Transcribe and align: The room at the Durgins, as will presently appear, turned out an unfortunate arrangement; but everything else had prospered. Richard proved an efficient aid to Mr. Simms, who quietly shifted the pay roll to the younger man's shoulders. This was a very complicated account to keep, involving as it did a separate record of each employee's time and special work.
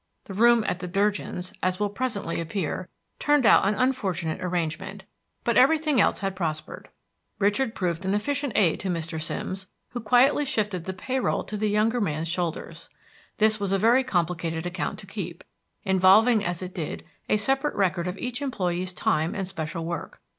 The 0.23 0.33
room 0.33 0.63
at 0.67 0.79
the 0.79 0.87
Durgins, 0.87 1.53
as 1.61 1.79
will 1.79 1.87
presently 1.91 2.41
appear, 2.41 2.89
turned 3.19 3.45
out 3.45 3.67
an 3.67 3.75
unfortunate 3.75 4.41
arrangement; 4.43 5.03
but 5.43 5.57
everything 5.57 6.01
else 6.01 6.21
had 6.21 6.35
prospered. 6.35 6.89
Richard 7.37 7.75
proved 7.75 8.03
an 8.03 8.15
efficient 8.15 8.53
aid 8.55 8.79
to 8.79 8.89
Mr. 8.89 9.21
Simms, 9.21 9.67
who 9.89 9.99
quietly 9.99 10.43
shifted 10.43 10.85
the 10.85 10.93
pay 10.93 11.19
roll 11.19 11.43
to 11.43 11.55
the 11.55 11.69
younger 11.69 12.01
man's 12.01 12.29
shoulders. 12.29 12.89
This 13.37 13.59
was 13.59 13.71
a 13.73 13.77
very 13.77 14.03
complicated 14.03 14.65
account 14.65 14.97
to 14.97 15.05
keep, 15.05 15.43
involving 15.83 16.43
as 16.43 16.63
it 16.63 16.73
did 16.73 17.03
a 17.29 17.37
separate 17.37 17.75
record 17.75 18.07
of 18.07 18.17
each 18.17 18.41
employee's 18.41 18.93
time 18.93 19.35
and 19.35 19.47
special 19.47 19.85
work. 19.85 20.19